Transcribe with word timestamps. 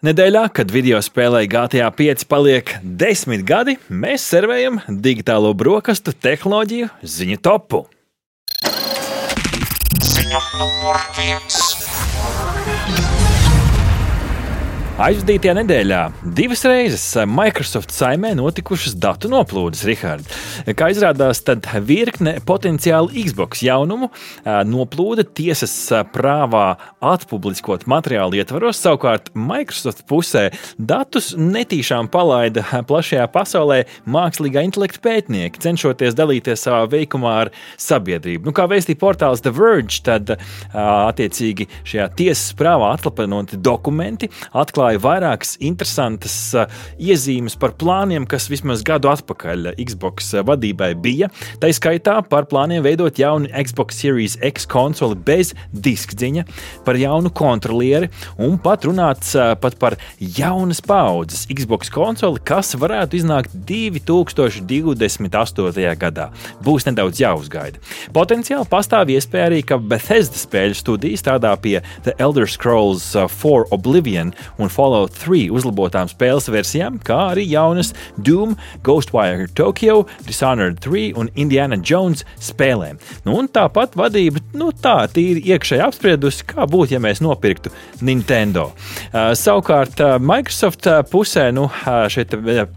Nedēļā, 0.00 0.46
kad 0.56 0.70
video 0.72 0.96
spēlē 1.04 1.42
GTA 1.52 1.90
5 1.92 2.22
paliek 2.24 2.70
desmit 2.80 3.42
gadi, 3.44 3.74
mēs 3.92 4.24
servējam 4.32 4.78
digitālo 4.88 5.50
brokastu 5.52 6.14
tehnoloģiju 6.16 6.88
ziņu 7.04 7.36
topu. 7.44 7.82
Viens. 11.20 11.60
Aizvadītajā 15.00 15.54
nedēļā 15.56 15.98
divas 16.36 16.60
reizes 16.68 17.02
Microsoft 17.24 17.88
saimē 17.94 18.34
notikušas 18.36 18.92
datu 19.00 19.30
noplūdes, 19.32 19.80
Rihard. 19.88 20.26
Kā 20.76 20.90
izrādās, 20.92 21.38
tad 21.40 21.64
virkne 21.88 22.34
potenciāli 22.44 23.22
Xbox 23.24 23.62
jaunumu 23.64 24.10
noplūda 24.44 25.24
tiesas 25.24 25.72
prāvā 26.12 26.74
atpubliskot 27.00 27.86
materiālu 27.88 28.36
ietvaros. 28.42 28.76
Savukārt 28.84 29.30
Microsoft 29.32 30.04
pusē 30.10 30.42
datus 30.76 31.30
netīšām 31.32 32.12
palaida 32.12 32.66
plašajā 32.84 33.24
pasaulē 33.32 33.80
mākslīgā 34.04 34.66
intelekta 34.68 35.00
pētnieki, 35.08 35.64
cenšoties 35.64 36.18
dalīties 36.20 36.66
savā 36.68 36.84
veikumā 36.92 37.34
ar 37.46 37.52
sabiedrību. 37.80 38.50
Nu, 38.50 38.52
kā 38.52 38.68
vēstīja 38.68 39.00
portāls 39.00 39.40
The 39.48 39.54
Verge, 39.56 40.02
tad 40.04 40.36
attiecīgi 40.76 41.70
šajā 41.88 42.12
tiesas 42.20 42.52
prāvā 42.60 42.92
atklapanoti 42.98 43.56
dokumenti 43.64 44.28
atklāja 44.52 44.89
atklāja 44.90 44.98
vairākas 45.02 45.56
interesantas 45.60 46.54
uh, 46.54 46.66
iezīmes 46.98 47.56
par 47.58 47.72
plāniem, 47.78 48.26
kas 48.26 48.50
vismaz 48.50 48.82
gadu 48.82 49.08
atpakaļ 49.10 49.74
Xbox 49.78 50.34
vadībai 50.46 50.94
bija. 50.98 51.28
Tā 51.60 51.68
izskaitā 51.70 52.22
par 52.28 52.46
plāniem 52.50 52.82
veidot 52.82 53.18
jaunu 53.18 53.48
Xbox 53.48 53.94
Series 54.00 54.36
X 54.42 54.66
konsoli 54.66 55.14
bez 55.14 55.54
diskdziņa, 55.72 56.44
par 56.84 56.96
jaunu 56.98 57.30
kontrolieri 57.30 58.08
un 58.38 58.58
pat 58.58 58.84
runāts 58.84 59.36
pat 59.60 59.78
par 59.78 59.96
jaunas 60.18 60.80
paudzes 60.80 61.46
Xbox 61.46 61.90
konsoli, 61.90 62.40
kas 62.42 62.74
varētu 62.74 63.16
iznākt 63.20 63.50
2028. 63.54 65.96
gadā. 66.00 66.30
Būs 66.64 66.86
nedaudz 66.88 67.20
jāuzgaida. 67.20 67.78
Potenciāli 68.16 68.66
pastāv 68.70 69.08
iespēja 69.14 69.46
arī, 69.50 69.60
ka 69.62 69.78
Bethesda 69.78 70.36
spēļu 70.40 70.74
studija 70.78 71.16
strādā 71.20 71.52
pie 71.60 71.80
The 72.06 72.14
Elder 72.18 72.48
Scrolls 72.50 73.12
4 73.14 73.28
uh, 73.28 73.30
Oblivion 73.74 74.32
un 74.58 74.68
Fallout 74.80 75.12
3 75.20 75.50
uzlabotām 75.52 76.08
spēles 76.08 76.46
versijām, 76.48 76.96
kā 77.04 77.18
arī 77.34 77.44
jaunas 77.50 77.90
Doom, 78.16 78.54
Ghostwire 78.86 79.44
Tokyo, 79.52 80.06
Dishonored 80.24 80.78
3 80.80 81.10
un 81.20 81.28
Indiana 81.36 81.76
Jones 81.76 82.24
spēlēm. 82.40 82.96
Nu, 83.26 83.34
un 83.42 83.50
tāpat 83.52 83.92
vadība 84.00 84.40
nu, 84.56 84.70
tā 84.72 85.02
tīri 85.12 85.42
iekšēji 85.52 85.84
apspriedusi, 85.84 86.46
kā 86.48 86.64
būtu, 86.64 86.94
ja 86.94 87.00
mēs 87.04 87.20
nopirktu 87.20 87.72
Nintendo. 88.06 88.70
Uh, 89.10 89.34
savukārt, 89.36 90.00
uh, 90.00 90.16
Microsoft 90.16 90.88
uh, 90.88 91.02
pusē 91.04 91.50
nu, 91.52 91.66
uh, 91.68 92.06
šie 92.08 92.24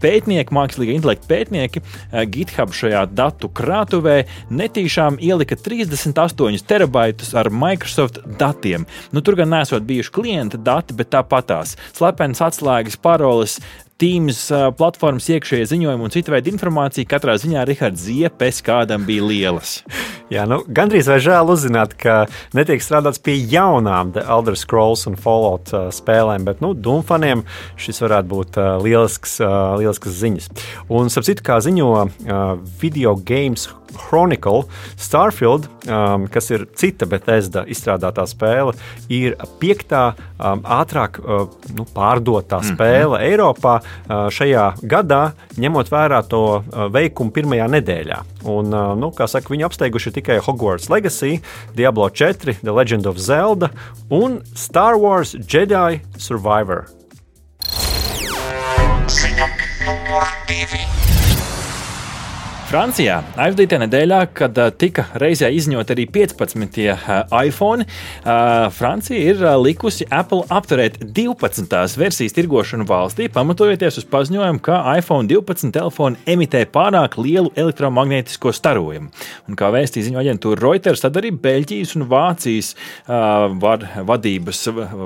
pētnieki, 0.02 0.52
mākslīga 0.52 0.98
intelekta 0.98 1.30
pētnieki, 1.32 1.80
uh, 1.80 2.20
GitHub 2.28 2.76
šajā 2.76 3.06
datu 3.16 3.48
krātuvē 3.48 4.18
netīšām 4.52 5.16
ielika 5.24 5.56
38 5.56 6.68
terabaitus 6.68 7.32
ar 7.32 7.48
Microsoft 7.48 8.20
datiem. 8.36 8.84
Nu, 9.16 9.24
tur 9.24 9.40
gan 9.40 9.54
nesot 9.56 9.88
bijuši 9.88 10.14
klienta 10.20 10.60
dati, 10.60 10.92
bet 11.00 11.14
tāpatās 11.16 11.78
slepenas 11.92 12.42
atslēgas, 12.44 12.96
paroles, 13.00 13.58
Teams 14.00 14.40
platformas 14.78 15.28
iekšējie 15.30 15.68
ziņojumi 15.70 16.06
un 16.06 16.12
cita 16.14 16.34
veida 16.34 16.50
informācija. 16.50 17.06
Katrā 17.08 17.36
ziņā 17.38 17.62
Rahards 17.68 18.06
Ziepes 18.08 18.58
kādam 18.66 19.06
bija 19.06 19.26
lielas. 19.28 19.76
Jā, 20.34 20.46
nu, 20.50 20.62
gandrīz 20.66 21.06
vai 21.10 21.20
žēl 21.22 21.52
uzzināt, 21.52 21.94
ka 22.00 22.24
netiek 22.56 22.82
strādāts 22.82 23.20
pie 23.22 23.36
jaunām 23.52 24.14
The 24.16 24.24
Elder 24.24 24.56
Scrolls 24.58 25.04
un 25.06 25.18
Fallout 25.20 25.70
spēlēm, 25.94 26.46
bet 26.48 26.64
nu, 26.64 26.72
Dunfaniem 26.74 27.44
šis 27.78 28.02
varētu 28.02 28.30
būt 28.32 28.58
lielisks, 28.82 29.36
lielisks 29.78 30.18
ziņas. 30.24 30.50
Un, 30.88 31.12
ap 31.12 31.28
citu, 31.28 31.44
kā 31.46 31.60
ziņo 31.62 31.92
video 32.80 33.14
games 33.20 33.68
Chronicle, 33.94 34.64
Starfield, 34.96 35.68
um, 35.86 36.26
kas 36.32 36.50
ir 36.50 36.66
cita 36.78 37.06
Bethesda 37.08 37.64
izstrādātā 37.70 38.26
spēle, 38.28 38.74
ir 39.12 39.36
piektā 39.60 40.04
um, 40.38 40.64
ātrāk 40.64 41.20
uh, 41.22 41.46
nu, 41.76 41.86
pārdotā 41.94 42.60
mm 42.60 42.64
-hmm. 42.64 42.74
spēle 42.74 43.22
Eiropā 43.28 43.80
šajā 44.08 44.66
gadā, 44.82 45.22
ņemot 45.60 45.92
vērā 45.92 46.22
to 46.28 46.62
veikumu 46.94 47.34
pirmajā 47.34 47.68
nedēļā. 47.76 48.20
Un, 48.50 48.74
nu, 49.00 49.12
kā 49.16 49.28
saka, 49.30 49.52
viņi 49.52 49.68
apsteiguši 49.68 50.14
tikai 50.18 50.40
Hogwarts 50.44 50.90
Legacy, 50.92 51.38
Diablo 51.76 52.10
4, 52.10 52.58
The 52.62 52.74
Legend 52.74 53.08
of 53.10 53.20
Zelda 53.20 53.70
un 54.10 54.40
Star 54.54 54.98
Wars 55.00 55.36
Jedi 55.38 56.00
Survivor. 56.18 56.86
Ziņa 59.14 59.48
numur 59.86 60.28
divi. 60.48 61.03
Francijā 62.74 63.20
aizdītajā 63.38 63.84
nedēļā, 63.84 64.16
kad 64.34 64.56
tika 64.82 65.04
reizē 65.22 65.46
izņemta 65.54 65.94
arī 65.94 66.08
15. 66.10 66.78
iPhone, 67.46 67.84
Francija 68.74 69.20
ir 69.30 69.44
likusi 69.62 70.08
Apple 70.10 70.42
apturēt 70.50 70.96
12. 71.14 71.70
versijas 72.00 72.34
tirgošanu 72.34 72.82
valstī, 72.88 73.28
pamatojoties 73.30 74.00
uz 74.02 74.06
paziņojumu, 74.10 74.58
ka 74.66 74.80
iPhone 74.98 75.30
12 75.30 75.70
telefoni 75.76 76.18
emitē 76.34 76.64
pārāk 76.74 77.14
lielu 77.20 77.52
elektromagnētisko 77.54 78.50
starojumu. 78.58 79.12
Un 79.46 79.60
kā 79.60 79.70
vēstīja 79.70 80.08
ziņu 80.08 80.20
aģentūra 80.24 80.66
Reuters, 80.66 81.04
tad 81.06 81.20
arī 81.22 81.30
Beļģijas 81.30 81.94
un 82.00 82.08
Vācijas 82.10 82.72
var, 83.06 83.86
vadības, 84.10 84.64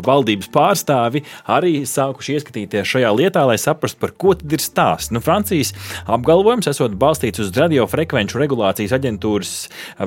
valdības 0.08 0.48
pārstāvi 0.56 1.26
arī 1.44 1.84
sākuši 1.84 2.38
ieskatīties 2.38 2.96
šajā 2.96 3.12
lietā, 3.20 3.44
lai 3.44 3.60
saprastu, 3.60 4.00
par 4.06 4.16
ko 4.16 4.32
tad 4.40 4.56
ir 4.56 4.64
stāsts. 4.64 5.12
Nu, 5.12 5.20
Francijas 5.20 5.76
apgalvojums 6.08 6.72
esot 6.72 6.96
balstīts 6.96 7.44
uz 7.44 7.52
radiofrekvenču 7.58 8.40
regulācijas 8.40 8.94
aģentūras 8.96 9.52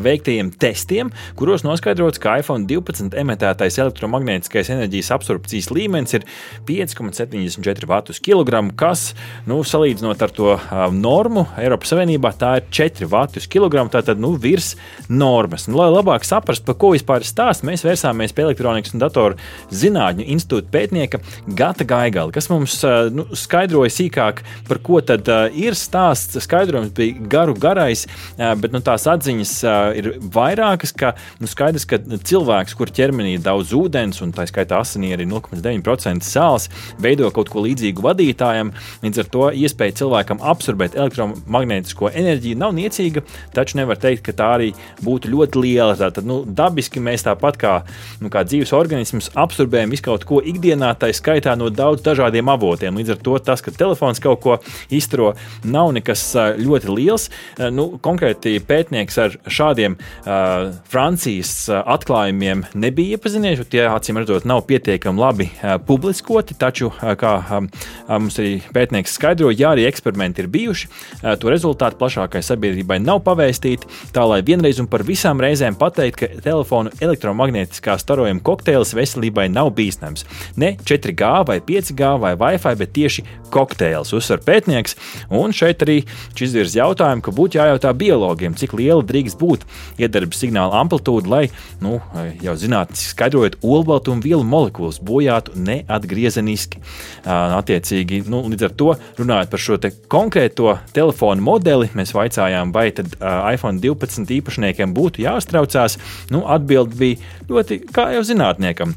veiktajiem 0.03 0.51
testiem, 0.61 1.11
kuros 1.39 1.65
noskaidrots, 1.65 2.21
ka 2.21 2.37
iPhone 2.41 2.67
12 2.69 3.15
emitētais 3.21 3.79
elektromagnētiskais 3.81 4.71
enerģijas 4.75 5.11
absorpcijas 5.15 5.69
līmenis 5.73 6.17
ir 6.17 6.27
5,74 6.67 7.89
vatus 7.89 8.21
kilogramu, 8.23 8.73
kas, 8.77 9.11
nu, 9.49 9.61
salīdzinot 9.67 10.21
ar 10.21 10.35
to 10.35 10.55
normu 10.95 11.45
Eiropas 11.61 11.93
Savienībā, 11.93 12.33
tā 12.39 12.55
ir 12.61 12.67
4 12.71 13.09
vatus 13.11 13.47
kilogramu, 13.51 13.91
tātad, 13.93 14.21
nu, 14.21 14.33
virs 14.39 14.73
normas. 15.09 15.67
Nu, 15.69 15.79
lai 15.81 15.89
labāk 15.91 16.25
saprastu, 16.27 16.67
par 16.69 16.79
ko 16.81 16.93
vispār 16.95 17.23
ir 17.23 17.29
stāsts, 17.29 17.65
mēs 17.67 17.85
vērsāmies 17.85 18.35
pie 18.35 18.45
elektronikas 18.47 18.95
un 18.95 19.03
datoru 19.03 19.39
zinātņu 19.75 20.27
institūta 20.35 20.71
pētnieka 20.73 21.21
Gata 21.57 21.87
Gaigala, 21.87 22.33
kas 22.33 22.49
mums 22.51 22.77
nu, 23.13 23.27
skaidroja 23.37 23.91
sīkāk, 23.93 24.43
par 24.69 24.81
ko 24.85 25.01
tad 25.05 25.27
ir 25.57 25.77
stāsts. 25.77 26.39
Skaidrojums 26.41 26.93
bija 26.97 27.17
garu 27.31 27.55
garais, 27.57 28.05
bet 28.37 28.73
nu, 28.73 28.81
tās 28.83 29.07
atziņas 29.09 29.53
ir 29.99 30.11
vairākas. 30.33 30.93
Ka, 30.97 31.13
nu, 31.41 31.49
skaidrs, 31.49 31.87
ka 31.89 31.99
cilvēks, 32.01 32.75
kur 32.77 32.91
ķermenī 32.91 33.37
ir 33.37 33.45
daudz 33.45 33.73
ūdens, 33.77 34.21
un 34.23 34.33
tā 34.35 34.45
skaitā 34.49 34.81
asinī 34.83 35.13
arī 35.15 35.27
0,9% 35.29 36.27
sāls, 36.27 36.67
veido 37.01 37.29
kaut 37.33 37.51
ko 37.51 37.63
līdzīgu 37.65 38.03
vadītājam. 38.03 38.73
Līdz 39.05 39.23
ar 39.23 39.29
to 39.33 39.47
iespēja 39.63 39.97
cilvēkam 40.01 40.41
absorbēt 40.51 40.97
elektromagnētisko 40.99 42.11
enerģiju 42.11 42.59
nav 42.61 42.75
niecīga, 42.77 43.23
taču 43.55 43.79
nevar 43.79 43.99
teikt, 44.01 44.25
ka 44.27 44.35
tā 44.37 44.49
arī 44.57 44.71
būtu 45.05 45.31
ļoti 45.31 45.63
liela. 45.63 45.95
Tātad, 45.99 46.27
nu, 46.27 46.41
dabiski 46.45 47.03
mēs 47.03 47.25
tāpat 47.27 47.59
kā, 47.61 47.75
nu, 48.21 48.31
kā 48.33 48.43
dzīves 48.47 48.73
organisms 48.75 49.31
absorbējam 49.39 49.93
visu 49.93 50.07
kaut 50.09 50.25
ko 50.27 50.41
ikdienā, 50.43 50.93
tā 50.99 51.11
skaitā 51.15 51.55
no 51.59 51.69
daudz 51.73 52.03
dažādiem 52.05 52.51
avotiem. 52.51 52.97
Līdz 52.99 53.15
ar 53.15 53.21
to 53.25 53.37
tas, 53.51 53.63
ka 53.63 53.73
telefons 53.75 54.21
kaut 54.23 54.41
ko 54.43 54.57
izturo, 54.93 55.33
nav 55.63 55.93
nekas 55.95 56.25
ļoti 56.59 56.91
liels. 56.91 57.20
Eh, 57.29 57.69
nu, 57.73 57.87
konkrēti 58.01 58.55
pētnieks 58.63 59.17
ar 59.21 59.35
šādiem 59.49 59.97
uh, 59.97 60.71
Francijas 60.91 61.51
eh, 61.69 61.79
atklājumiem 61.93 62.63
nebija 62.79 63.17
iepazinies, 63.17 63.59
jo 63.61 63.67
tie 63.67 63.83
acīm 63.89 64.21
redzot 64.21 64.45
nav 64.49 64.63
pietiekami 64.69 65.21
labi 65.21 65.47
uh, 65.49 65.75
publiskoti. 65.85 66.55
Taču, 66.59 66.91
uh, 66.91 67.13
kā 67.19 67.33
uh, 67.41 67.83
mums 68.11 68.39
arī 68.41 68.53
pētnieks 68.73 69.17
skaidroja, 69.17 69.57
ja 69.59 69.73
arī 69.75 69.87
eksperimenti 69.89 70.45
ir 70.45 70.49
bijuši, 70.53 70.89
uh, 70.91 71.33
to 71.41 71.51
rezultāti 71.51 71.99
plašākai 71.99 72.43
sabiedrībai 72.45 73.01
nav 73.03 73.23
pavēstīti. 73.27 73.89
Tā 74.15 74.25
lai 74.29 74.41
vienreiz 74.45 74.79
un 74.81 74.89
par 74.91 75.05
visām 75.07 75.41
reizēm 75.43 75.77
pateikt, 75.79 76.21
ka 76.21 76.41
telefonu 76.45 76.93
elektromagnētiskā 77.01 77.97
starojuma 78.01 78.43
kokteils 78.45 78.95
veselībai 78.97 79.49
nav 79.51 79.73
bīstams. 79.77 80.25
Ne 80.61 80.75
4G 80.81 81.33
vai 81.47 81.59
5G 81.65 82.15
vai 82.21 82.35
Wi-Fi, 82.39 82.77
bet 82.79 82.95
tieši 82.95 83.25
kokteils, 83.51 84.13
uzsver 84.15 84.41
pētnieks. 84.45 84.95
Un 85.35 85.53
šeit 85.55 85.83
arī 85.85 86.01
izvirz 86.41 86.75
jautājumu 86.77 87.10
jautājumu, 87.11 87.23
ka 87.25 87.31
būtu 87.35 87.59
jājautā 87.59 87.91
biologiem, 87.97 88.55
cik 88.55 88.73
liela 88.77 89.03
drīkst 89.03 89.37
būt 89.39 89.65
iedarbības 89.99 90.39
signāla 90.41 90.79
amplitūda, 90.81 91.29
lai, 91.29 91.49
nu, 91.81 91.99
jau 92.41 92.55
zinātniski 92.55 93.11
skaidrojot, 93.11 93.59
olbaltumu 93.61 94.21
vielu 94.23 94.43
molekulas 94.43 94.99
bojātu 95.01 95.53
neatgriezeniski. 95.55 96.81
Attiecīgi, 97.25 98.23
nu, 98.31 98.43
līdz 98.49 98.67
ar 98.67 98.75
to 98.77 98.95
runājot 99.19 99.51
par 99.51 99.61
šo 99.61 99.77
te 99.81 99.91
konkrēto 100.11 100.77
telefonu 100.95 101.41
modeli, 101.41 101.89
mēs 101.97 102.13
vaicājām, 102.15 102.71
vai 102.73 102.89
tad 102.95 103.13
iPhone 103.19 103.81
12 103.81 104.31
īpašniekiem 104.39 104.95
būtu 104.95 105.25
jāuztraucās. 105.25 105.97
Nu, 106.31 106.45
Atbilde 106.51 106.97
bija 106.97 107.19
ļoti, 107.49 107.81
kā 107.93 108.09
jau 108.15 108.23
zinātniekam, 108.27 108.95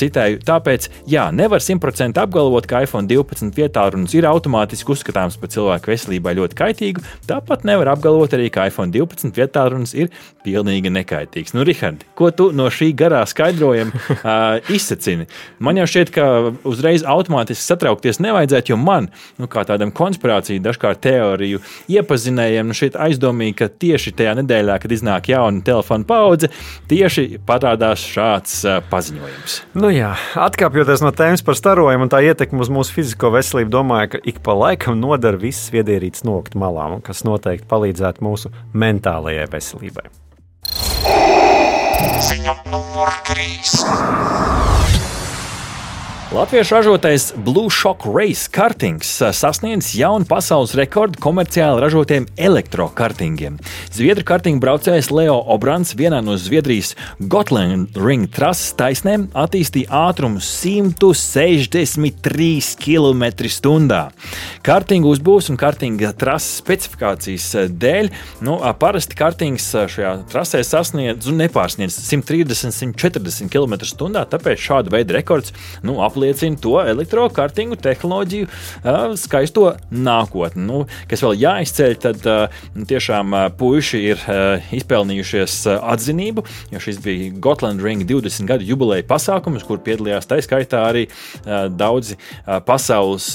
citēju, 0.00 0.40
tāpēc, 0.46 0.88
jā, 1.10 1.28
nevar 1.34 1.62
simtprocentīgi 1.64 2.20
apgalvot, 2.20 2.66
ka 2.68 2.82
iPhone 2.84 3.08
12 3.10 3.54
vietā 3.56 3.86
runas 3.92 4.14
ir 4.16 4.26
automātiski 4.28 4.94
uzskatāms 4.94 5.38
par 5.40 5.52
cilvēku 5.52 5.92
veselībai 5.92 6.34
ļoti 6.38 6.58
kaitīgu. 6.58 7.04
Tāpat 7.40 7.62
nevar 7.64 7.88
apgalvot 7.94 8.34
arī, 8.36 8.50
ka 8.52 8.66
iPhone 8.68 8.92
12 8.92 9.32
vietā 9.32 9.62
runas 9.72 9.94
ir 9.96 10.10
pilnīgi 10.44 10.90
nekaitīgs. 10.92 11.54
Nu, 11.56 11.64
Rihard, 11.64 12.02
ko 12.18 12.28
tu 12.36 12.50
no 12.52 12.66
šī 12.68 12.90
garā 12.96 13.22
skaidrojuma 13.28 13.96
uh, 13.96 14.72
izsacini? 14.72 15.24
Man 15.56 15.80
jau 15.80 15.86
šķiet, 15.88 16.12
ka 16.12 16.26
uzreiz 16.68 17.04
automātiski 17.08 17.64
satraukties 17.64 18.20
nevajadzētu, 18.20 18.74
jo 18.74 18.78
man, 18.80 19.08
nu, 19.40 19.48
kā 19.48 19.64
tādam 19.68 19.92
konspirāciju, 19.96 20.60
dažkārt 20.66 21.00
teoriju 21.06 21.62
iepazinējiem, 21.88 22.68
nu, 22.68 22.76
šeit 22.76 22.98
aizdomīgi, 23.00 23.56
ka 23.62 23.70
tieši 23.72 24.12
tajā 24.20 24.36
nedēļā, 24.42 24.76
kad 24.84 24.96
iznāk 24.98 25.32
jauna 25.32 25.64
telefona 25.64 26.04
paudze, 26.04 26.52
tieši 26.92 27.40
parādās 27.48 28.04
šāds 28.04 28.58
uh, 28.68 28.82
paziņojums. 28.92 29.56
Nu 29.80 29.94
jā, 29.94 30.12
atkāpjoties 30.36 31.06
no 31.06 31.14
tēmas 31.16 31.46
par 31.46 31.56
starojumu 31.56 32.04
un 32.04 32.12
tā 32.12 32.20
ietekmi 32.28 32.60
uz 32.60 32.72
mūsu 32.76 33.00
fizisko 33.00 33.32
veselību, 33.32 33.72
domāju, 33.78 34.12
ka 34.16 34.22
ik 34.28 34.44
pa 34.44 34.60
laikam 34.60 35.00
nodara 35.00 35.40
visas 35.40 35.72
viedierītes 35.72 36.28
nokt 36.28 36.58
malām, 36.60 37.00
kas 37.06 37.24
noteikti 37.30 37.70
palīdzētu 37.70 38.26
mūsu 38.26 38.52
mentālajai 38.74 39.46
veselībai. 39.54 40.08
Ziņa 42.30 42.56
numur 42.70 43.14
3. 43.30 44.59
Latviešu 46.30 46.74
ražotais 46.74 47.32
Blue 47.36 47.70
Shock 47.70 48.02
Race 48.18 48.50
kartings 48.50 49.22
sasniedz 49.32 49.98
jaunu 49.98 50.24
pasaules 50.30 50.74
rekordu 50.78 51.18
komerciāli 51.18 51.80
ražotiem 51.82 52.26
elektrokartingiem. 52.38 53.58
Zviedru 53.90 54.22
kartingu 54.28 54.60
braucējs 54.62 55.10
Leo 55.10 55.42
Obrants 55.50 55.90
vienā 55.98 56.22
no 56.22 56.36
Zviedrijas 56.38 56.94
Gotland 57.18 57.98
Ring 57.98 58.30
trases 58.30 58.70
taisnēm 58.78 59.26
attīstīja 59.34 59.90
ātrumu 59.90 60.38
163 60.38 62.78
km/h. 62.78 64.14
Kartingu 64.62 65.10
uzbūves 65.10 65.50
un 65.50 65.58
kartinga 65.58 66.14
trases 66.14 66.62
specifikācijas 66.62 67.74
dēļ 67.74 68.06
nu, 68.46 68.62
parasti 68.78 69.18
kartings 69.18 69.66
šajā 69.66 70.30
trasē 70.30 70.62
sasniedz 70.62 71.26
un 71.26 71.42
nepārsniedz 71.42 71.98
130-140 72.06 73.50
km/h, 73.50 74.14
tāpēc 74.30 74.56
šāda 74.70 74.94
veida 74.94 75.18
rekords 75.18 75.50
nu, 75.82 75.98
aplūko 75.98 76.19
apliecina 76.20 76.56
to 76.60 76.76
elektrokartingu 76.84 77.76
tehnoloģiju 77.80 78.46
skaisto 79.16 79.70
nākotni. 79.90 80.66
Nu, 80.68 80.82
kas 81.08 81.22
vēl 81.24 81.38
jāizceļ, 81.40 81.94
tad 82.02 82.26
tiešām 82.90 83.32
puiši 83.56 84.00
ir 84.12 84.24
izpelnījušies 84.76 85.54
atzinību, 85.80 86.44
jo 86.74 86.82
šis 86.84 87.00
bija 87.00 87.30
Gotland 87.40 87.80
Ring 87.84 88.04
20 88.04 88.44
gadu 88.50 88.68
jubileja 88.68 89.06
pasākums, 89.08 89.64
kur 89.64 89.80
piedalījās 89.84 90.28
tā 90.28 90.42
skaitā 90.44 90.82
arī 90.90 91.06
daudzi 91.72 92.18
pasaules 92.68 93.30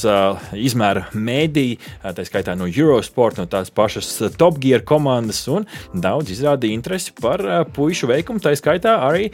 izmēra 0.53 1.07
mēdīji, 1.17 1.79
tā 2.05 2.27
skaitā 2.27 2.53
no 2.59 2.69
Eurosport, 2.69 3.41
no 3.41 3.47
tās 3.49 3.73
pašas 3.73 4.11
Top 4.37 4.61
Gear 4.61 4.85
komandas, 4.85 5.41
un 5.49 5.65
daudz 5.93 6.35
izrādīja 6.37 6.77
interesi 6.77 7.15
par 7.17 7.41
puišu 7.73 8.11
veikumu, 8.13 8.43
tā 8.43 8.53
skaitā 8.59 8.99
arī 9.09 9.31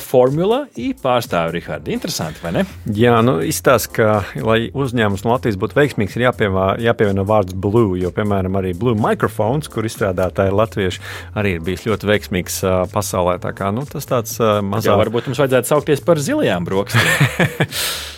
Formula 0.00 0.64
I 0.80 0.94
pārstāvi 0.96 1.58
Rihardi. 1.58 1.92
Interesanti, 2.00 2.40
vai 2.40 2.56
ne? 2.56 2.66
Jā, 2.94 3.14
nu, 3.26 3.38
izstāsta, 3.42 3.90
ka, 3.96 4.08
lai 4.44 4.70
uzņēmums 4.70 5.24
no 5.24 5.32
Latvijas 5.32 5.58
būtu 5.60 5.76
veiksmīgs, 5.78 6.14
ir 6.18 6.26
jāpievā, 6.28 6.66
jāpievieno 6.82 7.24
vārds 7.26 7.56
Blue. 7.56 7.98
Jo, 7.98 8.12
piemēram, 8.14 8.58
arī 8.60 8.74
Blue 8.78 8.94
Microphones, 8.98 9.70
kur 9.72 9.86
izstrādātāji 9.88 10.52
ir 10.52 10.58
latvieši, 10.60 11.02
arī 11.40 11.56
ir 11.56 11.64
bijis 11.66 11.86
ļoti 11.88 12.10
veiksmīgs 12.12 12.60
uh, 12.62 12.84
pasaulē. 12.92 13.38
Tā 13.42 13.54
kā, 13.56 13.72
nu, 13.74 13.82
tas 13.90 14.06
tāds 14.10 14.36
uh, 14.40 14.60
mazs. 14.62 14.86
Jā, 14.90 14.98
varbūt 15.00 15.30
mums 15.30 15.40
vajadzētu 15.42 15.72
saukties 15.72 16.04
par 16.04 16.22
zilajām 16.22 16.68
brokastīm. 16.68 17.08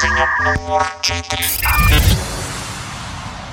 Ziņa 0.00 0.26
numur 0.46 0.84
4. 1.06 2.19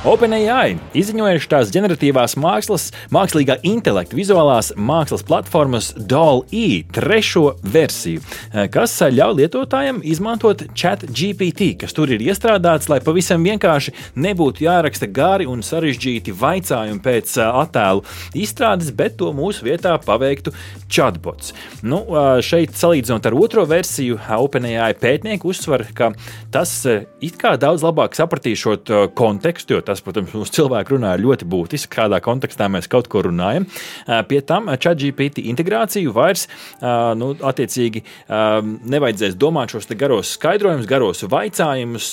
OpenAI 0.08 0.78
izziņojuši 0.96 1.50
tās 1.52 1.72
generatīvās 1.76 2.38
mākslas, 2.40 2.86
mākslīgā 3.12 3.58
intelekta, 3.68 4.16
vizuālās 4.16 4.70
mākslas 4.80 5.26
platformas 5.28 5.90
DALL-E 6.00 6.86
trešo 6.96 7.58
versiju, 7.60 8.22
eh, 8.54 8.70
kas 8.72 8.94
ļauj 9.02 9.36
lietotājiem 9.42 10.00
izmantot 10.08 10.64
chat 10.72 11.04
GPT, 11.04 11.74
kas 11.82 11.92
tur 11.92 12.08
ir 12.08 12.24
iestrādāts, 12.24 12.88
lai 12.88 13.02
pavisam 13.04 13.44
vienkārši 13.44 13.92
nebūtu 14.16 14.64
jāraksta 14.64 15.12
gari 15.12 15.46
un 15.46 15.60
sarežģīti 15.60 16.32
vaicājumi 16.32 17.04
pēc 17.04 17.36
eh, 17.44 17.60
attēlu 17.66 18.06
izstrādes, 18.34 18.96
bet 18.96 19.18
to 19.20 19.34
mūsu 19.36 19.68
vietā 19.68 19.98
paveiktu 20.00 20.56
chatbots. 20.88 21.52
Nu, 21.84 22.06
eh, 22.08 22.40
šeit, 22.40 22.80
salīdzinot 22.80 23.28
ar 23.28 23.36
otro 23.36 23.68
versiju, 23.68 24.22
OpenAI 24.24 24.94
pētnieki 24.96 25.44
uzsver, 25.44 25.84
ka 25.94 26.14
tas 26.50 26.88
it 26.88 27.36
kā 27.36 27.58
daudz 27.60 27.84
labāk 27.84 28.16
sapratīšot 28.16 28.96
kontekstu, 29.14 29.76
jo 29.76 29.82
tas 29.82 29.97
tas, 29.98 30.06
protams, 30.06 30.34
mūsu 30.36 30.54
cilvēki 30.60 30.96
runā 30.96 31.16
ļoti 31.20 31.48
būtiski, 31.50 31.92
kādā 31.98 32.20
kontekstā 32.24 32.70
mēs 32.72 32.90
kaut 32.92 33.10
ko 33.12 33.24
runājam. 33.26 33.66
Pie 34.30 34.42
tam 34.46 34.70
ChatGPT 34.70 35.44
integrāciju 35.50 36.14
vairs 36.16 36.48
nu, 36.82 37.34
attiecīgi 37.36 38.04
nevajadzēs 38.28 39.38
domāt 39.40 39.74
šos 39.74 39.90
garos 39.98 40.36
skaidrojumus, 40.38 40.90
garos 40.90 41.24
vaicājumus. 41.28 42.10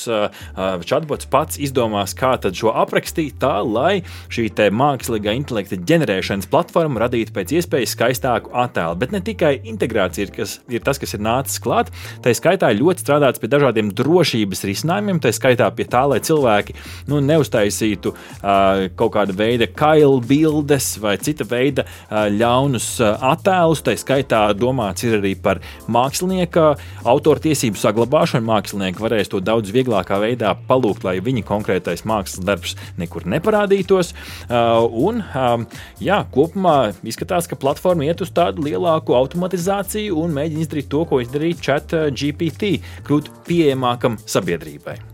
Chatbots 0.88 1.28
pats 1.30 1.60
izdomās, 1.60 2.16
kā 2.16 2.34
šo 2.54 2.72
aprakstīt 2.74 3.38
tā, 3.42 3.58
lai 3.62 4.02
šī 4.32 4.48
mākslīgā 4.74 5.34
intelekta 5.36 5.76
ģenerēšanas 5.76 6.48
platforma 6.50 7.04
radītu 7.04 7.34
pēc 7.34 7.54
iespējas 7.58 7.94
skaistāku 7.96 8.52
attēlu. 8.64 8.98
Bet 9.00 9.12
ne 9.14 9.20
tikai 9.24 9.56
integrācija 9.68 10.28
ir, 10.28 10.32
kas, 10.34 10.58
ir 10.72 10.84
tas, 10.84 11.00
kas 11.02 11.16
ir 11.16 11.22
nācis 11.24 11.60
klāt, 11.62 11.90
tā 12.24 12.32
skaitā 12.36 12.70
ļoti 12.74 13.04
strādāts 13.04 13.42
pie 13.42 13.50
dažādiem 13.52 13.90
drošības 13.96 14.64
risinājumiem, 14.70 15.20
tā 15.22 15.34
skaitā 15.34 15.68
pie 15.74 15.88
tā, 15.90 16.04
lai 16.10 16.20
cilvēki 16.24 16.76
nu, 17.10 17.20
neuztais 17.24 17.73
uztaisītu 17.74 18.12
uh, 18.14 18.88
kaut 18.96 19.14
kāda 19.14 19.34
veida 19.36 19.66
kailu 19.66 20.20
bildes 20.24 20.94
vai 21.02 21.16
cita 21.18 21.44
veida 21.44 21.84
uh, 21.84 22.28
ļaunus 22.30 23.00
uh, 23.02 23.18
attēlus. 23.32 23.82
Tā 23.84 23.96
skaitā 23.98 24.54
domāts 24.54 25.04
ir 25.04 25.18
arī 25.18 25.34
par 25.36 25.60
mākslinieka 25.88 26.74
autortiesību 27.04 27.78
saglabāšanu. 27.80 28.46
Mākslinieki 28.48 29.02
varēs 29.02 29.30
to 29.32 29.40
daudz 29.40 29.72
vieglākā 29.74 30.20
veidā 30.22 30.54
palūgt, 30.68 31.04
lai 31.04 31.18
viņa 31.24 31.44
konkrētais 31.46 32.04
mākslas 32.04 32.44
darbs 32.44 32.76
nekur 32.98 33.26
neparādītos. 33.26 34.14
Uh, 34.48 34.84
un, 35.08 35.22
um, 35.34 35.66
jā, 36.02 36.22
kopumā 36.34 36.94
izskatās, 37.04 37.48
ka 37.50 37.58
platforma 37.60 38.06
iet 38.06 38.22
uz 38.24 38.32
tādu 38.34 38.64
lielāku 38.68 39.16
automatizāciju 39.18 40.20
un 40.22 40.34
mēģina 40.36 40.64
izdarīt 40.64 40.92
to, 40.92 41.04
ko 41.08 41.22
izdarīja 41.24 41.60
Chat 41.64 41.98
GPT, 42.14 42.78
kļūt 43.06 43.32
pieejamākam 43.48 44.20
sabiedrībai. 44.28 45.13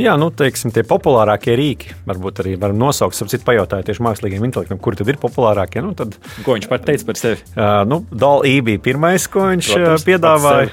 Jā, 0.00 0.14
nu, 0.20 0.30
teiksim, 0.32 0.72
tie 0.72 0.84
populārākie 0.88 1.52
rīki, 1.58 1.92
varbūt 2.08 2.40
arī 2.44 2.54
varam 2.60 2.78
nosaukt, 2.80 3.18
ap 3.20 3.28
citu 3.32 3.44
pajautāju 3.44 3.84
tieši 3.88 4.04
mākslīgiem 4.06 4.46
intelektam, 4.48 4.80
kuri 4.82 5.00
tad 5.00 5.10
ir 5.12 5.18
populārākie. 5.20 5.82
Nu, 5.84 5.92
tad, 5.98 6.16
ko 6.46 6.56
viņš 6.56 6.68
pat 6.70 6.86
teica 6.88 7.08
par 7.10 7.20
sevi? 7.20 7.42
Uh, 7.52 7.82
nu, 7.88 8.00
Dāla 8.08 8.54
bija 8.64 8.80
pirmais, 8.82 9.28
ko 9.28 9.44
viņš 9.50 9.70
Protams, 9.74 10.06
piedāvāja. 10.08 10.72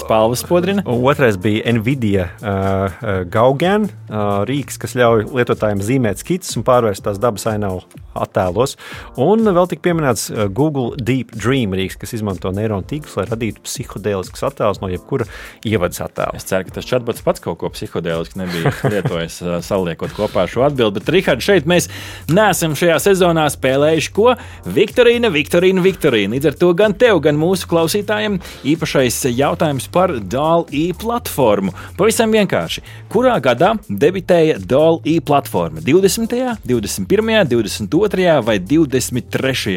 Spalvas 0.00 0.46
podrina. 0.48 0.86
Otrais 0.86 1.36
bija 1.40 1.76
Nvidia 1.76 2.30
uh, 2.40 2.98
Gaugen 3.32 3.90
uh, 3.90 4.42
rīks, 4.48 4.80
kas 4.80 4.96
ļauj 4.96 5.28
lietotājiem 5.36 5.84
zīmēt 5.84 6.24
skices 6.24 6.56
un 6.56 6.64
pārvērst 6.66 7.04
tās 7.04 7.20
dabas 7.20 7.48
ainavu 7.52 7.84
attēlos. 8.22 8.76
Un 9.20 9.46
vēl 9.46 9.70
tika 9.70 9.84
pieminēts 9.88 10.28
Google 10.56 10.96
Deep 11.00 11.34
Dream 11.36 11.74
rīks, 11.76 11.98
kas 12.00 12.14
izmanto 12.16 12.52
neironu 12.54 12.86
tīklus, 12.88 13.16
lai 13.18 13.26
radītu 13.30 13.62
psihodēliskus 13.66 14.44
attēlus 14.46 14.82
no 14.82 14.90
jebkura 14.92 15.26
ievadas 15.66 16.02
attēla. 16.04 16.36
Es 16.38 16.46
ceru, 16.48 16.66
ka 16.68 16.76
tas 16.78 16.88
chatbots 16.88 17.24
pats 17.26 17.42
kaut 17.44 17.58
ko 17.60 17.70
psihodēlisku 17.72 18.40
nebija 18.40 18.72
lietojis, 18.92 19.38
saliekot 19.66 20.14
kopā 20.16 20.46
šo 20.50 20.66
atbildi. 20.66 21.00
Bet, 21.00 21.12
Rihard, 21.12 21.44
šeit 21.44 21.68
mēs 21.68 21.88
neesam 22.32 22.76
šajā 22.78 22.98
sezonā 23.08 23.46
spēlējuši 23.52 24.12
ko? 24.16 24.32
Viktorīna, 24.76 25.30
Viktorīna, 25.34 25.84
Viktorīna. 25.84 26.36
Līdz 26.36 26.50
ar 26.52 26.58
to 26.60 26.72
gan 26.78 26.96
tev, 26.98 27.20
gan 27.24 27.38
mūsu 27.40 27.68
klausītājiem 27.70 28.38
īpašais 28.72 29.20
jautājums 29.36 29.88
par 29.92 30.14
DALI 30.20 30.88
platformu. 31.00 31.74
Pavisam 31.98 32.32
vienkārši. 32.34 32.84
Kurā 33.12 33.36
gadā 33.44 33.74
debitēja 33.88 34.58
DALI 34.62 35.18
platforma? 35.26 35.82
20., 35.84 36.64
21., 36.66 37.50
22. 37.50 38.05
Vai 38.46 38.58
23. 38.62 39.76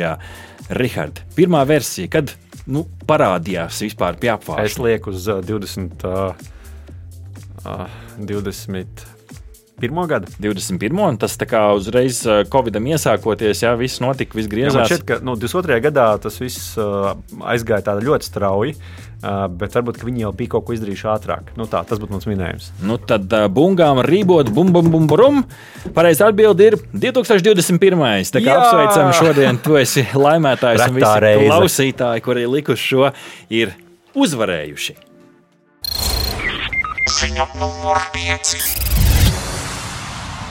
Rihard, 0.70 1.24
pirmā 1.34 1.64
versija, 1.66 2.12
kad 2.14 2.36
nu, 2.70 2.86
parādījās 3.10 3.82
vispār 3.82 4.20
pie 4.22 4.30
apgabala? 4.36 4.68
Es 4.70 4.78
lieku 4.78 5.10
uz 5.16 5.26
uh, 5.32 5.42
20. 5.46 6.06
Uh, 6.06 6.34
uh, 7.66 7.88
20. 8.20 9.19
21. 9.80 10.08
gadu. 10.12 10.32
21. 10.44 11.00
un 11.10 11.18
tas 11.20 11.36
tā 11.40 11.48
kā 11.50 11.62
uzreiz 11.78 12.22
uh, 12.28 12.42
Covidam 12.52 12.86
iesākoties, 12.92 13.64
jā, 13.66 13.74
viss 13.80 14.02
notika, 14.04 14.36
viss 14.38 14.48
Jā, 14.50 14.54
griezās. 14.54 14.90
šķiet, 14.92 15.06
ka 15.08 15.20
nu, 15.26 15.36
22. 15.40 15.80
gadā 15.90 16.08
tas 16.22 16.40
viss 16.42 16.74
uh, 16.80 17.14
aizgāja 17.50 17.86
tā 17.90 17.96
ļoti 18.04 18.28
strauji, 18.30 18.76
uh, 18.76 19.48
bet 19.52 19.76
varbūt 19.78 20.00
ka 20.02 20.08
viņi 20.10 20.26
jau 20.26 20.32
bija 20.36 20.54
kaut 20.56 20.68
ko 20.68 20.76
izdarījuši 20.78 21.08
ātrāk. 21.16 21.52
Nu, 21.60 21.68
tā, 21.72 21.82
tas 21.88 22.02
būtu 22.02 22.16
mans 22.18 22.28
minējums. 22.30 22.70
Nu, 22.84 23.00
tad 23.00 23.32
uh, 23.36 23.48
bungām 23.52 24.04
rībot, 24.06 24.52
bum, 24.56 24.74
bum, 24.76 24.92
bum, 24.94 25.08
bum. 25.10 25.44
Pareizi 25.96 26.26
atbildi 26.28 26.72
ir 26.72 26.80
2021. 26.94 28.32
Tā 28.36 28.44
kā 28.44 28.52
Jā! 28.52 28.58
apsveicam 28.62 29.14
šodien, 29.18 29.62
tu 29.64 29.78
esi 29.80 30.06
laimētājs 30.14 30.86
un 30.90 30.98
visi 31.00 31.14
reize. 31.26 31.46
klausītāji, 31.48 32.26
kuri 32.26 32.48
likuši 32.60 32.90
šo, 32.94 33.12
ir 33.54 33.76
uzvarējuši. 34.20 34.98
Ziņa 37.20 37.50
numur 37.60 38.00
5. 38.14 38.99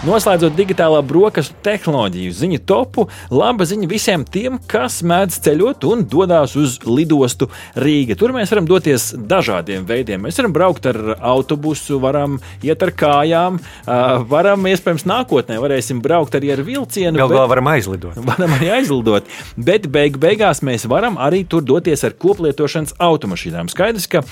Noslēdzot 0.07 0.55
digitālā 0.55 1.01
brokastu 1.03 1.57
tehnoloģiju 1.67 2.31
ziņu 2.39 2.59
topu, 2.71 3.09
laba 3.35 3.65
ziņa 3.67 3.87
visiem 3.91 4.23
tiem, 4.23 4.61
kas 4.71 5.01
mēdz 5.03 5.41
ceļot 5.43 5.87
un 5.89 6.05
dodas 6.07 6.53
uz 6.55 6.77
lidostu 6.87 7.49
Rīgā. 7.75 8.15
Tur 8.15 8.31
mēs 8.37 8.53
varam 8.55 8.69
doties 8.71 9.09
dažādiem 9.19 9.83
veidiem. 9.89 10.23
Mēs 10.23 10.39
varam 10.39 10.55
braukt 10.55 10.87
ar 10.87 11.01
autobusu, 11.19 11.99
varam 11.99 12.37
iet 12.63 12.85
ar 12.87 12.93
kājām, 12.95 13.59
varam 14.31 14.69
iespējams 14.71 15.03
nākotnē 15.11 15.57
varēsim 15.65 15.99
braukt 16.05 16.39
arī 16.39 16.53
ar 16.55 16.63
vilcienu. 16.63 17.19
Galu 17.19 17.35
galā 17.35 17.51
varam 17.57 17.73
aizlidot. 17.73 18.23
Varam 18.29 18.55
arī 18.55 18.71
aizlidot, 18.77 19.27
bet 19.59 19.91
beig 19.91 20.21
beigās 20.23 20.61
mēs 20.63 20.85
varam 20.87 21.19
arī 21.19 21.43
tur 21.49 21.65
doties 21.67 22.05
ar 22.07 22.15
koplietošanas 22.15 22.95
automašīnām. 23.03 23.73
Skaidrs, 23.73 24.07
ka 24.13 24.23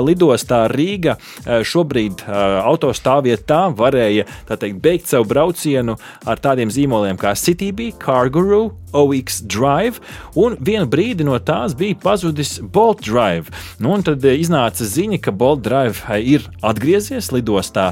lidostā 0.00 0.62
Rīga 0.72 1.18
šobrīd 1.44 2.24
autostāvvietā 2.30 3.66
varēja 3.76 4.24
teikt, 4.54 4.80
beigt 4.80 5.09
savu 5.10 5.28
braucienu 5.30 5.96
ar 6.28 6.40
tādiem 6.42 6.70
zīmoliem 6.72 7.18
kā 7.20 7.34
CityBee, 7.36 7.96
Carguru, 8.00 8.70
OX 8.92 9.40
Drive, 9.46 10.00
un 10.38 10.56
vienu 10.60 10.88
brīdi 10.90 11.24
no 11.26 11.38
tās 11.38 11.76
bija 11.78 11.98
pazudis 12.02 12.58
Bolt 12.60 13.04
Drive. 13.06 13.52
Nu, 13.82 13.94
tad 14.06 14.24
eh, 14.26 14.38
iznāca 14.40 14.86
ziņa, 14.86 15.20
ka 15.22 15.34
Bolt 15.34 15.62
Drive 15.66 16.02
eh, 16.08 16.22
ir 16.36 16.46
atgriezies 16.66 17.30
lidostā 17.34 17.90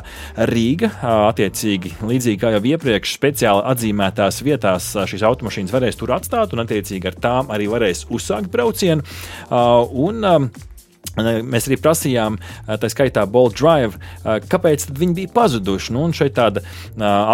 Rīga. 0.50 0.90
Attiecīgi, 1.28 1.94
līdzīgi 2.02 2.40
kā 2.42 2.54
jau 2.56 2.62
iepriekš, 2.72 3.14
speciāli 3.18 3.66
atzīmētās 3.72 4.42
vietās 4.46 4.90
šīs 5.10 5.26
automašīnas 5.28 5.74
varēs 5.74 6.00
tur 6.00 6.14
atstāt, 6.16 6.54
un 6.54 6.64
attiecīgi 6.64 7.10
ar 7.10 7.20
tām 7.22 7.54
arī 7.54 7.68
varēs 7.70 8.06
uzsākt 8.14 8.50
braucienu. 8.52 9.06
Un, 9.50 10.24
Mēs 11.18 11.66
arī 11.68 11.78
prasījām, 11.82 12.38
tā 12.66 12.90
skaitā, 12.92 13.24
Bolt 13.30 13.56
Drive, 13.58 13.98
kāpēc 14.24 14.88
viņi 14.94 15.16
bija 15.16 15.32
pazuduši. 15.34 15.94
Nu, 15.96 16.06
šeit 16.14 16.36
tāda 16.38 16.62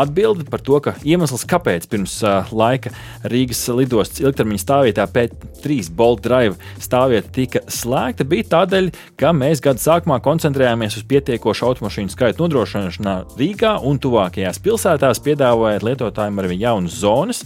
atbilde 0.00 0.46
par 0.50 0.62
to, 0.64 0.80
ka 0.84 0.94
iemesls, 1.04 1.44
kāpēc 1.48 1.86
pirms 1.92 2.16
laika 2.54 2.92
Rīgas 3.28 3.62
lidostas 3.74 4.22
ilgtermiņa 4.24 4.62
stāvvietā 4.62 5.06
P3 5.10 5.90
Bolt 5.94 6.24
Drive 6.24 6.56
stāvvieta 6.82 7.32
tika 7.34 7.64
slēgta, 7.70 8.26
bija 8.28 8.48
tādēļ, 8.54 8.90
ka 9.20 9.32
mēs 9.36 9.62
gada 9.64 9.82
sākumā 9.82 10.20
koncentrējāmies 10.24 10.98
uz 11.00 11.06
pietiekošu 11.10 11.68
automašīnu 11.70 12.12
skaitu 12.12 12.44
nodrošināšanā 12.44 13.14
Rīgā 13.38 13.74
un 13.84 14.00
tuvākajās 14.02 14.60
pilsētās, 14.64 15.22
piedāvājot 15.24 15.86
lietotājiem 15.86 16.42
arī 16.42 16.58
jaunas 16.60 16.98
zonas. 17.02 17.42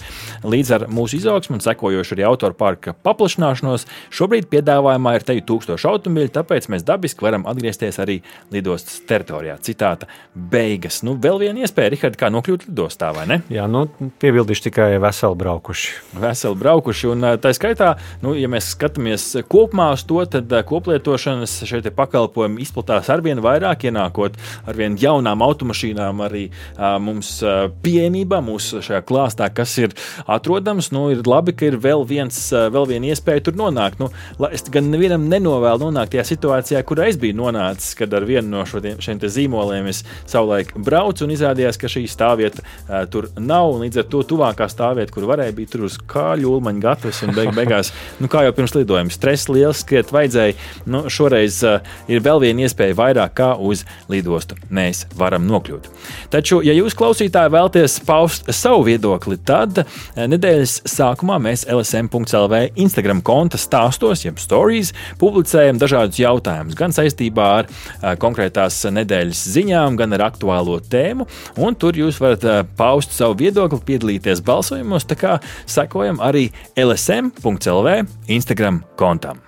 Līdz 0.47 0.75
ar 0.77 0.87
mūsu 0.93 1.19
izaugsmu 1.19 1.59
un 1.59 1.65
sekojošu 1.65 2.17
arī 2.17 2.27
autoparka 2.29 2.95
paplašināšanos, 3.07 3.87
šobrīd 4.15 4.49
piedāvājumā 4.53 5.17
ir 5.19 5.27
teju 5.29 5.47
tūkstoši 5.49 5.89
automobīļu, 5.91 6.28
tāpēc 6.33 6.69
mēs 6.73 6.85
dabiski 6.87 7.25
varam 7.25 7.47
atgriezties 7.49 7.99
arī 8.03 8.19
lidostas 8.55 9.01
teritorijā. 9.09 9.59
Citāta 9.65 10.09
beigas. 10.35 11.01
Nu, 11.07 11.17
vēl 11.19 11.41
viena 11.43 11.65
iespēja, 11.65 11.93
Rihard, 11.95 12.19
kā 12.21 12.31
nokļūt 12.33 12.69
lidostā, 12.69 13.11
vai 13.17 13.27
ne? 13.31 13.41
Jā, 13.53 13.67
nu, 13.71 13.87
piebildīšu 14.23 14.69
tikai 14.69 14.89
veseli 15.03 15.39
braukuši. 15.43 15.95
Veseli 16.23 16.61
braukuši. 16.61 17.11
Un, 17.13 17.29
tā 17.43 17.53
skaitā, 17.57 17.95
nu, 18.25 18.35
ja 18.39 18.51
mēs 18.51 18.73
skatāmies 18.75 19.27
kopumā 19.51 19.91
uz 19.97 20.05
to, 20.09 20.21
tad 20.31 20.53
koplietošanas 20.69 21.59
te 21.69 21.93
pakalpojumi 21.95 22.63
izplatās 22.65 23.11
arvien 23.13 23.41
vairāk, 23.45 23.89
ienākot 23.89 24.37
ar 24.69 24.79
vien 24.79 24.97
jaunām 24.99 25.43
automašīnām, 25.47 26.23
arī 26.27 26.49
ā, 26.77 26.97
mums 27.03 27.39
pieejamībā, 27.85 28.41
mūsu 28.45 28.83
šajā 28.85 29.03
klāstā, 29.09 29.49
kas 29.55 29.77
ir 29.81 29.95
atrodams. 30.27 30.91
Nu, 30.95 31.09
ir 31.15 31.25
labi, 31.29 31.55
ka 31.57 31.69
ir 31.69 31.79
vēl, 31.83 32.05
viens, 32.09 32.41
vēl 32.53 32.89
viena 32.93 33.13
iespēja 33.13 33.47
tur 33.49 33.59
nonākt. 33.59 34.01
Nu, 34.03 34.11
es 34.51 34.67
gan 34.73 34.91
nevienam 34.93 35.29
nenovēlu 35.31 35.89
nonākt 35.89 36.18
tajā 36.19 36.35
situācijā, 36.35 36.83
kurā 36.87 37.09
es 37.09 37.19
biju 37.21 37.37
nonācis, 37.39 37.95
kad 37.99 38.13
ar 38.15 38.25
vienu 38.27 38.49
no 38.49 38.65
šodien- 38.65 38.99
šiem 38.99 39.19
zīmoliem 39.19 39.89
es 39.89 40.05
savulaik 40.27 40.75
braucu 40.75 41.25
un 41.25 41.31
izrādījās, 41.31 41.79
ka 41.79 41.87
šī 41.87 42.07
stāvvieta 42.09 42.63
ā, 42.89 43.09
tur 43.11 43.29
nav. 43.37 43.79
Līdz 43.79 43.99
ar 43.99 44.05
to 44.05 44.23
tuvākā 44.23 44.67
stāvvieta, 44.69 45.11
kur 45.11 45.25
varēja 45.25 45.55
būt 45.55 45.71
tur 45.71 45.85
uz 45.85 45.99
kāļu, 45.99 46.59
ulmaņa 46.59 46.81
gatavs 46.81 47.23
un 47.23 47.35
beig 47.35 47.53
beigās, 47.55 47.93
nu, 48.21 48.29
kā 48.29 48.45
jau 48.45 48.53
pirms 48.53 48.75
lidojuma, 48.75 49.11
stress 49.11 49.49
liels, 49.49 49.83
skriet 49.85 50.11
vajadzēja. 50.11 50.55
Nu, 50.87 51.05
šoreiz 51.09 51.63
uh, 51.65 51.81
ir 52.09 52.21
vēl 52.21 52.41
viena 52.41 52.67
iespēja 52.67 52.97
vairāk 52.97 53.35
kā 53.35 53.57
uz 53.59 53.85
lidostu 54.09 54.57
mēs 54.71 55.07
varam 55.17 55.47
nokļūt. 55.47 55.89
Taču, 56.31 56.63
ja 56.65 56.73
jūs 56.73 56.97
klausītāji 56.99 57.53
vēlaties 57.53 58.01
paust 58.07 58.49
savu 58.51 58.85
viedokli, 58.89 59.39
tad 59.39 59.85
nedēļas 60.17 60.83
sākumā 60.89 61.39
mēs 61.39 61.67
LSM.CLV 61.69 62.73
Instagram 62.77 63.23
konta 63.23 63.59
stāstos, 63.61 64.25
jeb 64.25 64.39
stories, 64.39 64.95
publicējam 65.21 65.79
dažādus 65.99 66.23
jautājumus, 66.23 66.77
gan 66.79 66.95
saistībā 66.95 67.49
ar 67.61 67.69
uh, 67.69 68.15
konkrētās 68.21 68.81
nedēļas 68.95 69.45
ziņām, 69.55 69.99
gan 69.99 70.15
ar 70.17 70.29
aktuālo 70.31 70.79
tēmu. 70.81 71.27
Un 71.59 71.75
tur 71.75 71.99
jūs 71.99 72.21
varat 72.23 72.45
uh, 72.45 72.63
paust 72.79 73.13
savu 73.13 73.39
viedokli, 73.43 73.81
piedalīties 73.93 74.43
balsojumos, 74.45 75.09
tā 75.09 75.19
kā 75.19 75.39
sekojam 75.67 76.21
arī 76.21 76.51
LSM.CLV 76.77 78.03
Instagram 78.29 78.83
kontam. 78.97 79.43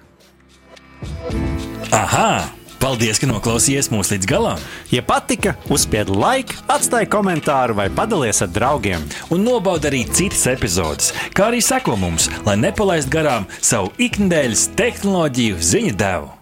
Aha! 1.93 2.61
Paldies, 2.81 3.19
ka 3.21 3.29
noklausījāties 3.29 3.91
mūsu 3.93 4.15
līdz 4.15 4.29
galam! 4.31 4.63
Ja 4.89 5.03
patika, 5.05 5.53
uzspied 5.69 6.09
laiku, 6.09 6.57
atstāj 6.73 7.11
komentāru 7.13 7.77
vai 7.77 7.91
padalies 7.93 8.41
ar 8.41 8.49
draugiem. 8.55 9.05
Un 9.29 9.45
nobauda 9.45 9.91
arī 9.93 10.07
citas 10.09 10.47
epizodes, 10.49 11.13
kā 11.37 11.51
arī 11.51 11.61
seko 11.61 11.99
mums, 12.01 12.31
lai 12.49 12.57
nepalaistu 12.65 13.13
garām 13.19 13.49
savu 13.61 13.93
ikdienas 14.01 14.71
tehnoloģiju 14.81 15.61
ziņu 15.61 15.97
devumu. 16.01 16.40